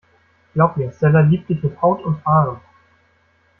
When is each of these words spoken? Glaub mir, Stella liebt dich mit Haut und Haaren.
Glaub 0.55 0.77
mir, 0.77 0.91
Stella 0.91 1.19
liebt 1.19 1.47
dich 1.47 1.61
mit 1.61 1.79
Haut 1.79 2.01
und 2.03 2.25
Haaren. 2.25 2.59